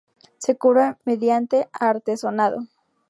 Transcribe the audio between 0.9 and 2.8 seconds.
mediante artesonado.